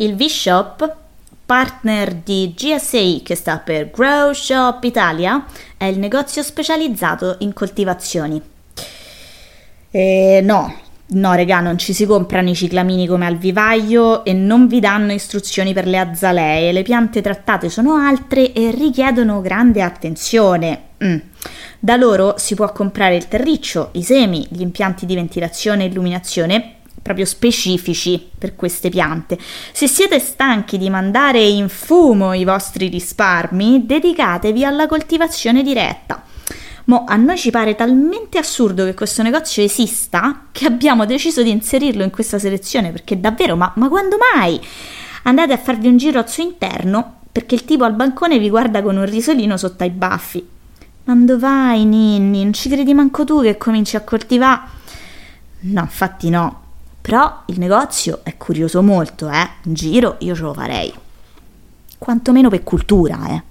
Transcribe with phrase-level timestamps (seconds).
[0.00, 0.96] Il V-Shop,
[1.44, 5.44] partner di GSI che sta per Grow Shop Italia,
[5.76, 8.40] è il negozio specializzato in coltivazioni.
[9.90, 10.72] E no,
[11.04, 15.10] no regà, non ci si comprano i ciclamini come al vivaio e non vi danno
[15.10, 16.70] istruzioni per le azalee.
[16.70, 20.82] Le piante trattate sono altre e richiedono grande attenzione.
[21.02, 21.16] Mm.
[21.80, 26.77] Da loro si può comprare il terriccio, i semi, gli impianti di ventilazione e illuminazione
[27.08, 29.38] proprio specifici per queste piante.
[29.72, 36.22] Se siete stanchi di mandare in fumo i vostri risparmi, dedicatevi alla coltivazione diretta.
[36.84, 41.50] Mo a noi ci pare talmente assurdo che questo negozio esista che abbiamo deciso di
[41.50, 44.60] inserirlo in questa selezione perché davvero, ma, ma quando mai?
[45.22, 48.82] Andate a farvi un giro al suo interno perché il tipo al bancone vi guarda
[48.82, 50.46] con un risolino sotto ai baffi.
[51.04, 52.42] Dove vai, Ninni?
[52.42, 54.60] Non ci credi manco tu che cominci a coltivare?
[55.60, 56.66] No, infatti no.
[57.00, 59.48] Però il negozio è curioso molto, eh?
[59.64, 60.92] Un giro io ce lo farei.
[61.96, 63.42] Quantomeno per cultura, eh?